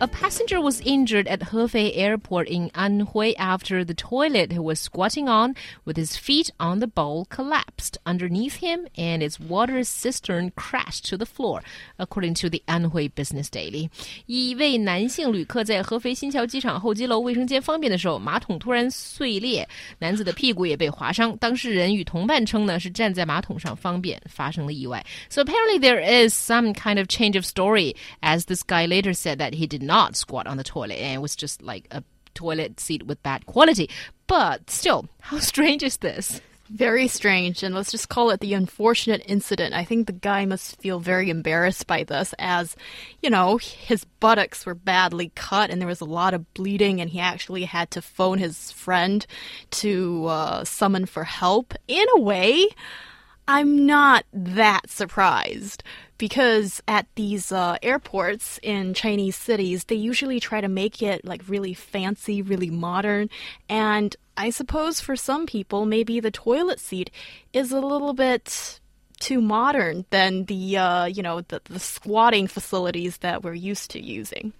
[0.00, 5.28] A passenger was injured at Hefei Airport in Anhui after the toilet he was squatting
[5.28, 11.08] on with his feet on the bowl collapsed underneath him and its water cistern crashed
[11.08, 11.62] to the floor,
[12.00, 13.90] according to the Anhui Business Daily.
[14.26, 19.64] 一位男性旅客在合肥新桥机场候机楼卫生间方便的时候，马桶突然碎裂，
[20.00, 21.36] 男子的屁股也被划伤。
[21.36, 25.04] 当事人与同伴称呢是站在马桶上方便，发生了意外。
[25.28, 29.52] So apparently there is some kind of change of story, as this guy later said that
[29.52, 32.03] he did not squat on the toilet and it was just like a
[32.37, 33.89] toilet seat with bad quality.
[34.27, 36.41] But still, how strange is this?
[36.69, 39.73] Very strange, and let's just call it the unfortunate incident.
[39.73, 42.75] I think the guy must feel very embarrassed by this, as,
[43.21, 47.09] you know, his buttocks were badly cut and there was a lot of bleeding, and
[47.09, 49.25] he actually had to phone his friend
[49.71, 51.73] to uh, summon for help.
[51.87, 52.67] In a way,
[53.47, 55.83] I'm not that surprised
[56.17, 61.41] because at these uh, airports in Chinese cities, they usually try to make it like
[61.47, 63.29] really fancy, really modern.
[63.69, 67.09] And I suppose for some people, maybe the toilet seat
[67.53, 68.79] is a little bit
[69.19, 74.03] too modern than the uh, you know the, the squatting facilities that we're used to
[74.03, 74.53] using.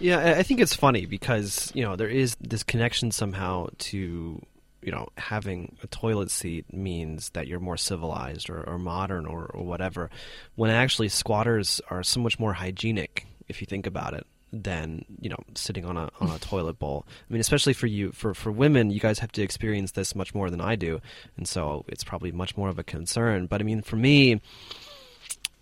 [0.00, 4.42] Yeah, I think it's funny because you know there is this connection somehow to
[4.82, 9.44] you know, having a toilet seat means that you're more civilized or, or modern or,
[9.46, 10.10] or whatever,
[10.56, 15.30] when actually squatters are so much more hygienic, if you think about it than you
[15.30, 17.06] know sitting on a on a toilet bowl.
[17.08, 20.34] I mean, especially for you for for women, you guys have to experience this much
[20.34, 21.00] more than I do,
[21.36, 23.46] and so it's probably much more of a concern.
[23.46, 24.40] But I mean, for me,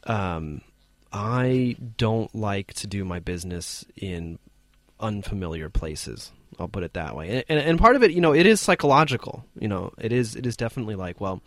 [0.04, 0.62] um,
[1.12, 4.38] I don't like to do my business in
[5.00, 6.32] unfamiliar places.
[6.58, 7.44] I'll put it that way.
[7.48, 9.44] And, and, part of it, you know, it is psychological.
[9.58, 11.42] You know, it is it is definitely like, well,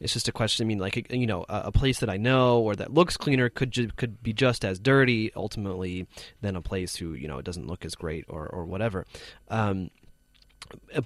[0.00, 0.64] it's just a question.
[0.64, 3.48] I mean, like you know, a, a place that I know or that looks cleaner
[3.48, 6.06] could ju- could be just as dirty ultimately
[6.40, 9.06] than a place who you know it doesn't look as great or or whatever.
[9.48, 9.90] Um,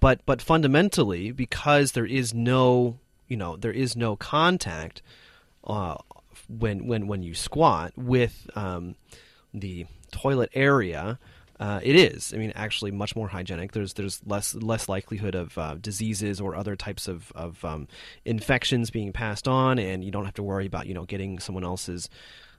[0.00, 2.98] but but fundamentally, because there is no
[3.28, 5.02] you know there is no contact
[5.64, 5.96] uh,
[6.48, 8.96] when when when you squat with um,
[9.54, 11.18] the toilet area.
[11.62, 12.34] Uh, it is.
[12.34, 13.70] I mean, actually, much more hygienic.
[13.70, 17.86] There's there's less less likelihood of uh, diseases or other types of of um,
[18.24, 21.62] infections being passed on, and you don't have to worry about you know getting someone
[21.62, 22.10] else's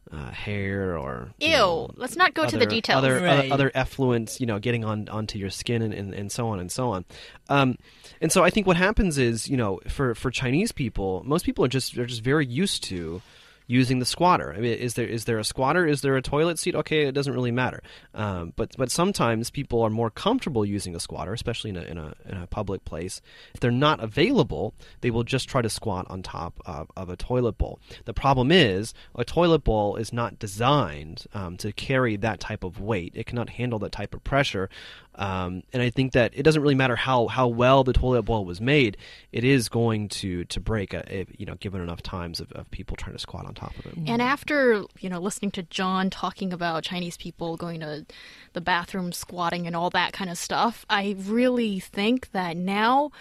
[0.09, 1.49] uh, hair or Ew.
[1.49, 2.99] know, let's not go other, to the details.
[2.99, 3.51] Other, Right.
[3.51, 6.61] other other effluents, you know, getting on onto your skin and, and, and so on
[6.61, 7.03] and so on.
[7.49, 7.77] Um,
[8.21, 11.65] and so I think what happens is, you know, for, for Chinese people, most people
[11.65, 13.21] are just are just very used to
[13.67, 14.53] using the squatter.
[14.53, 15.85] I mean, is there is there a squatter?
[15.85, 16.75] Is there a toilet seat?
[16.75, 17.81] Okay, it doesn't really matter.
[18.13, 21.97] Um, but but sometimes people are more comfortable using a squatter, especially in a, in
[21.97, 23.21] a in a public place.
[23.53, 27.15] If they're not available, they will just try to squat on top of, of a
[27.15, 27.79] toilet bowl.
[28.05, 32.79] The problem is a toilet bowl is not designed um, to carry that type of
[32.79, 33.13] weight.
[33.15, 34.69] It cannot handle that type of pressure.
[35.15, 38.45] Um, and I think that it doesn't really matter how, how well the toilet bowl
[38.45, 38.97] was made.
[39.31, 42.69] It is going to to break, a, if, you know, given enough times of, of
[42.71, 43.93] people trying to squat on top of it.
[44.07, 48.05] And after, you know, listening to John talking about Chinese people going to
[48.53, 53.11] the bathroom, squatting, and all that kind of stuff, I really think that now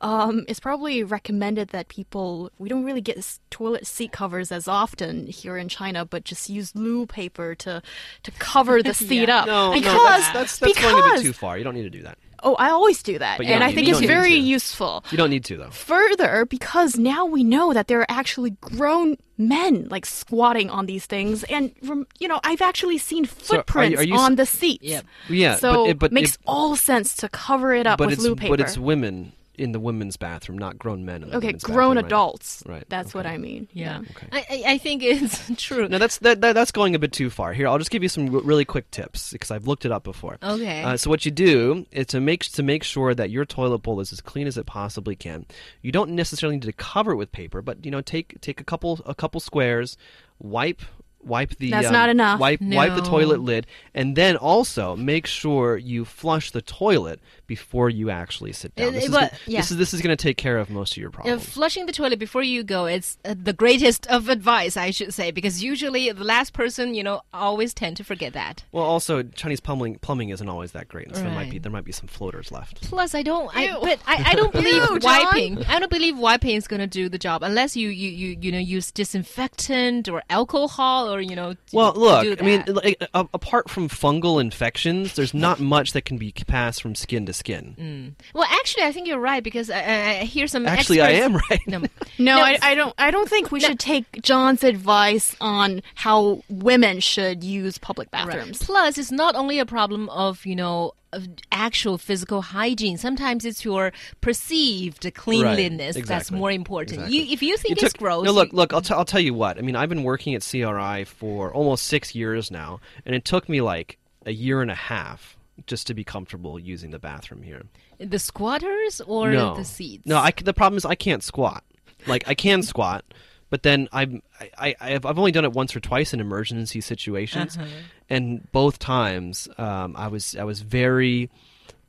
[0.00, 5.26] um, it's probably recommended that people, we don't really get toilet seat covers as often
[5.26, 7.82] here in China, but just use loo paper to,
[8.22, 9.46] to cover the seat up.
[9.46, 11.58] No, because, no, that's that's, that's going a bit too far.
[11.58, 12.18] You don't need to do that.
[12.42, 13.40] Oh, I always do that.
[13.40, 15.04] And I think it's very useful.
[15.10, 15.70] You don't need to though.
[15.70, 21.06] Further, because now we know that there are actually grown men like squatting on these
[21.06, 24.46] things, and rem- you know I've actually seen are you- footprints are you on the
[24.46, 24.84] seats.
[24.84, 25.00] Yeah.
[25.28, 28.14] Yeah, So but it, but makes it, all sense to cover it up but with
[28.18, 28.52] it's loo paper.
[28.56, 31.22] but it's women in the women's bathroom, not grown men.
[31.22, 32.62] In the okay, women's grown bathroom, adults.
[32.66, 33.26] Right, That's what.
[33.26, 33.68] I mean.
[33.72, 34.26] Yeah, Okay.
[34.32, 35.88] I, I I think it's true.
[35.88, 37.52] No, that's that, that that's going a bit too far.
[37.52, 40.04] Here, I'll just give you some r- really quick tips because I've looked it up
[40.04, 40.38] before.
[40.42, 40.82] Okay.
[40.82, 44.00] Uh, so what you do is to make to make sure that your toilet bowl
[44.00, 45.46] is as clean as it possibly can.
[45.82, 48.64] You don't necessarily need to cover it with paper, but you know, take take a
[48.64, 49.96] couple a couple squares,
[50.38, 50.80] wipe
[51.20, 52.40] wipe the That's um, not enough.
[52.40, 57.90] wipe wipe the toilet lid, and then also make sure you flush the toilet before
[57.90, 58.88] you actually sit down.
[58.88, 59.60] Uh, This is, but- go- yeah.
[59.60, 61.44] this is this is going to take care of most of your Uh, problems.
[61.48, 65.32] flushing the toilet before you go is uh, the greatest of advice, I should say,
[65.32, 68.62] because usually the last person, you know, always tend to forget that.
[68.70, 71.72] well, also Chinese plumbing plumbing isn't always that great, and so there might be there
[71.72, 72.82] might be some floaters left.
[72.82, 73.50] Plus, I don't.
[73.56, 73.78] I, Ew.
[73.80, 75.24] but I, I don't believe Ew, John.
[75.24, 75.64] wiping.
[75.64, 78.52] I don't believe wiping is going to do the job unless you, you, you, you
[78.52, 81.54] know use disinfectant or alcohol or you know.
[81.72, 86.04] Well, to look, do I mean, like, apart from fungal infections, there's not much that
[86.04, 87.74] can be passed from skin to skin.
[87.78, 88.24] Mm.
[88.34, 90.66] Well, actually, I think you're right because I, I, I hear some.
[90.66, 91.60] Actually, I am right.
[91.66, 91.88] No, No,
[92.18, 92.94] No, I, I don't.
[92.98, 98.26] I don't think we should take John's advice on how women should use public Right.
[98.26, 98.62] bathrooms.
[98.62, 102.98] Plus, it's not only a problem of you know of actual physical hygiene.
[102.98, 106.38] Sometimes it's your perceived cleanliness that's exactly.
[106.38, 106.92] more important.
[106.98, 107.16] Exactly.
[107.18, 108.74] You, if you think It it's took- gross, No, look, look.
[108.74, 109.56] I'll, t- I'll tell you what.
[109.56, 113.48] I mean, I've been working at CRI for almost six years now, and it took
[113.48, 113.96] me like
[114.26, 117.62] a year and a half just to be comfortable using the bathroom here.
[117.98, 120.04] the squatters or no, the seats.
[120.06, 121.64] No, I the problem is I can't squat.
[122.06, 123.04] Like I can squat,
[123.50, 126.80] but then I'm I, I I've I've only done it once or twice in emergency
[126.80, 127.66] situations, Uh-huh.
[128.08, 131.30] and both times um, I was I was very.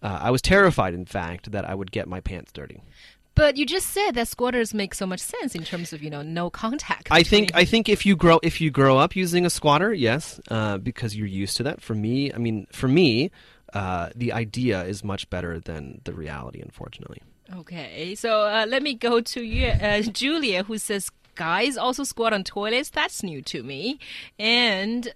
[0.01, 2.81] Uh, I was terrified, in fact, that I would get my pants dirty.
[3.35, 6.21] But you just said that squatters make so much sense in terms of you know
[6.21, 7.09] no contact.
[7.11, 10.39] I think I think if you grow if you grow up using a squatter, yes,
[10.49, 11.81] uh, because you're used to that.
[11.81, 13.29] For me, I mean, for me,
[13.73, 17.21] uh, the idea is much better than the reality, unfortunately.
[17.55, 22.33] Okay, so uh, let me go to you, uh, Julia, who says guys also squat
[22.33, 22.89] on toilets.
[22.89, 23.99] That's new to me.
[24.37, 25.11] And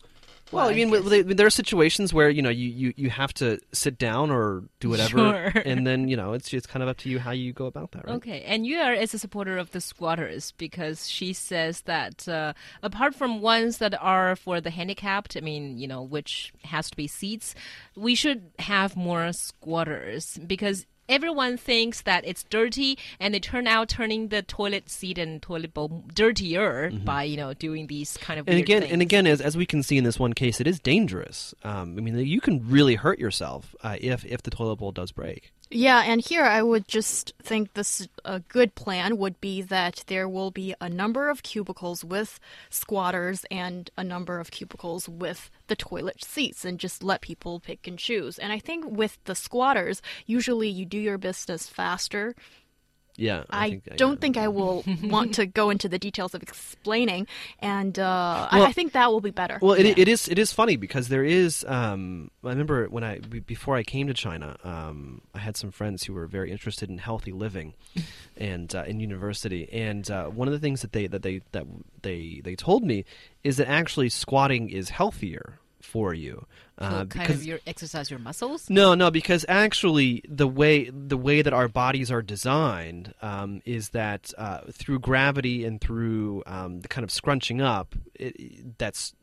[0.53, 3.59] Well, I mean, guess- there are situations where you know you, you, you have to
[3.71, 5.61] sit down or do whatever, Sure.
[5.65, 7.91] and then you know it's just kind of up to you how you go about
[7.91, 8.15] that, right?
[8.15, 12.53] Okay, and you are as a supporter of the squatters because she says that uh,
[12.81, 16.95] apart from ones that are for the handicapped, I mean, you know, which has to
[16.95, 17.56] be seats,
[17.95, 23.89] we should have more squatters because everyone thinks that it's dirty and they turn out
[23.89, 28.45] turning the toilet seat and toilet bowl dirtier by, you know, doing these kind of
[28.45, 28.51] Mm-hmm.
[28.51, 28.94] And again, things.
[28.94, 31.53] and again, as as we can see in this one case, it is dangerous.
[31.63, 35.11] Um, I mean, you can really hurt yourself uh, if if the toilet bowl does
[35.11, 35.53] break.
[35.75, 40.29] Yeah, and here I would just think this a good plan would be that there
[40.29, 42.39] will be a number of cubicles with
[42.69, 47.87] squatters and a number of cubicles with the toilet seats and just let people pick
[47.87, 48.37] and choose.
[48.37, 52.35] And I think with the squatters, usually you do your business faster.
[53.15, 54.19] Yeah, I, think, uh, don't yeah.
[54.21, 57.27] think I will want to go into the details of explaining,
[57.60, 59.60] and uh, Well- I, I think that will be better.
[59.62, 59.94] Well, it, Yeah.
[59.98, 61.63] it is it is funny because there is.
[61.68, 66.04] Um, I remember when I before I came to China, um, I had some friends
[66.04, 67.74] who were very interested in healthy living,
[68.38, 69.69] and uh, in university.
[69.71, 71.66] And uh, one of the things that they that they that
[72.01, 73.06] they they told me
[73.44, 76.45] is that actually squatting is healthier for you.
[76.80, 78.69] so Uh, kind because of your exercise your muscles.
[78.69, 83.89] no, no, because actually the way the way that our bodies are designed um, is
[83.89, 89.13] that uh, through gravity and through um, the kind of scrunching up, it, that's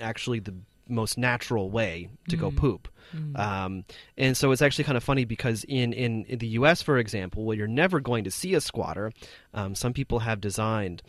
[0.00, 0.54] actually the
[0.88, 2.88] most natural way to go poop.
[3.36, 3.84] Um,
[4.18, 7.44] and so it's actually kind of funny because in, in, in the U.S., for example,
[7.44, 9.12] where you're never going to see a squatter,
[9.52, 11.00] um, some people have designed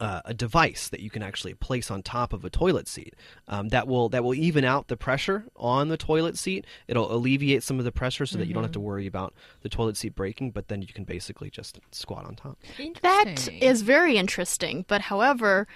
[0.00, 3.14] uh, a device that you can actually place on top of a toilet seat
[3.48, 6.64] um, that will that will even out the pressure on the toilet seat.
[6.88, 9.68] It'll alleviate some of the pressure so that you don't have to worry about the
[9.68, 10.52] toilet seat breaking.
[10.52, 12.58] But then you can basically just squat on top.
[13.02, 14.84] That is very interesting.
[14.88, 15.68] But however,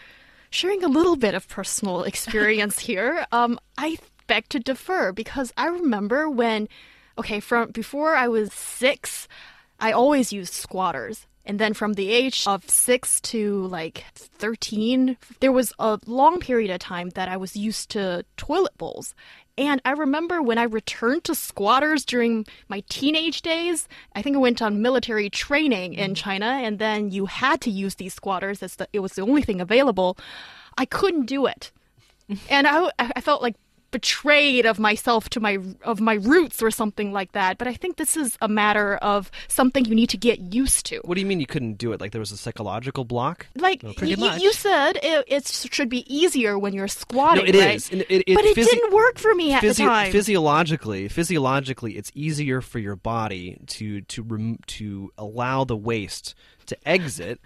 [0.51, 5.67] sharing a little bit of personal experience here, um, I beg to defer because I
[5.67, 6.69] remember when,
[7.19, 9.29] okay, from before I was six,
[9.79, 11.27] I always used squatters.
[11.47, 16.71] And then from the age of six to like 13, there was a long period
[16.71, 19.15] of time that I was used to toilet bowls.
[19.57, 24.41] And I remember when I returned to squatters during my teenage days, I think I
[24.41, 26.15] went on military training in mm-hmm.
[26.15, 29.43] China, and then you had to use these squatters as the, it was the only
[29.43, 30.19] thing available.
[30.77, 31.71] I couldn't do it.
[32.49, 33.55] and I, I felt like
[33.99, 35.55] betrayed of myself to my
[35.93, 39.31] of my roots or something like that but i think this is a matter of
[39.49, 42.01] something you need to get used to What do you mean you couldn't do it?
[42.01, 43.47] Like there was a psychological block?
[43.69, 44.43] like y- pretty much.
[44.43, 45.47] you said it, it
[45.77, 47.77] should be easier when you're squatting No, it right?
[47.77, 47.91] is.
[47.91, 51.93] It- it- but it physi- didn't work for me at Physi- the time Physiologically, physiologically,
[51.99, 56.35] it's easier for your body to to rem- to allow the waste
[56.67, 57.41] to exit.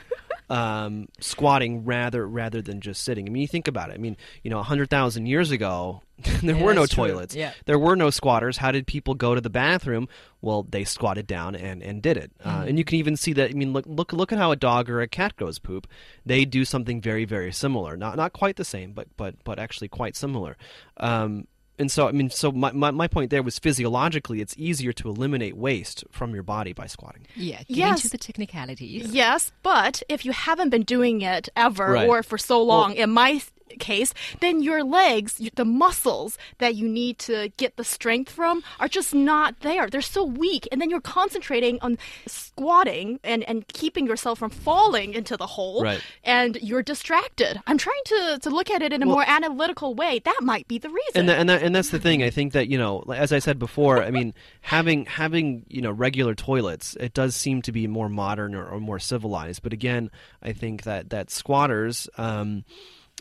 [0.50, 3.26] Um, squatting rather rather than just sitting.
[3.26, 3.94] I mean, you think about it.
[3.94, 6.00] I mean, you know, hundred thousand years ago,
[6.42, 7.34] there Yeah, were no toilets.
[7.34, 7.52] Yeah.
[7.66, 8.56] There were no squatters.
[8.56, 10.08] How did people go to the bathroom?
[10.40, 12.32] Well, they squatted down and, and did it.
[12.42, 12.68] Uh, Mm-hmm.
[12.68, 13.50] and you can even see that.
[13.50, 15.86] I mean, look look look at how a dog or a cat goes poop.
[16.24, 17.96] They do something very very similar.
[17.96, 20.56] Not not quite the same, but but but actually quite similar.
[20.96, 21.46] Um,
[21.78, 25.08] and so I mean, so my, my my point there was physiologically, it's easier to
[25.08, 27.26] eliminate waste from your body by squatting.
[27.36, 27.98] Yeah, get Yes.
[28.04, 29.12] into the technicalities.
[29.12, 32.08] Yes, but if you haven't been doing it ever Right.
[32.08, 36.88] or for so long, in my s- case, then your legs, the muscles that you
[36.88, 39.88] need to get the strength from are just not there.
[39.88, 40.68] They're so weak.
[40.72, 45.82] And then you're concentrating on squatting and, and keeping yourself from falling into the hole.
[45.82, 46.02] Right.
[46.24, 47.60] And you're distracted.
[47.66, 50.20] I'm trying to, to look at it in a more analytical way.
[50.24, 51.12] That might be the reason.
[51.14, 52.22] and that, and that, and that's the thing.
[52.22, 55.90] I think that you know, as I said before, I mean, having having you know
[55.90, 59.62] regular toilets, it does seem to be more modern or, or more civilized.
[59.62, 60.10] But again,
[60.42, 62.08] I think that that squatters.
[62.16, 62.64] Um,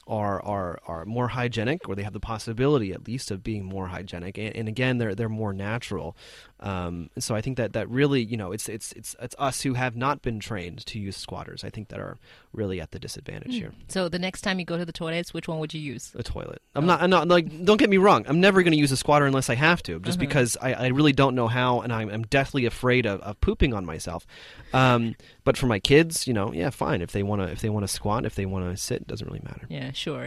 [0.08, 3.88] are, are are more hygienic, or they have the possibility, at least, of being more
[3.88, 4.38] hygienic.
[4.38, 6.16] And, and again, they're they're more natural.
[6.60, 9.62] Um, and so I think that, that really, you know, it's it's it's it's us
[9.62, 11.64] who have not been trained to use squatters.
[11.64, 12.18] I think that are
[12.52, 13.74] really at the disadvantage here.
[13.88, 16.14] So the next time you go to the toilets, which one would you use?
[16.16, 16.62] a toilet.
[16.74, 17.02] I'm not.
[17.02, 17.64] I'm not like.
[17.64, 18.26] Don't get me wrong.
[18.28, 20.88] I'm never going to use a squatter unless I have to, just because I, I
[20.88, 24.26] really don't know how, and I'm, I'm deathly afraid of, of pooping on myself.
[24.74, 27.02] Um, but for my kids, you know, yeah, fine.
[27.02, 29.08] If they want to, if they want to squat, if they want to sit, it
[29.08, 29.66] doesn't really matter.
[29.70, 30.26] Yeah, sure.